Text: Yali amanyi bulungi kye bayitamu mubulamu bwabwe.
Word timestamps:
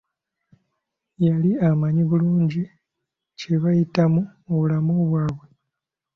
Yali 1.25 1.51
amanyi 1.69 2.03
bulungi 2.09 2.61
kye 3.39 3.55
bayitamu 3.61 4.21
mubulamu 4.45 4.91
bwabwe. 5.09 5.45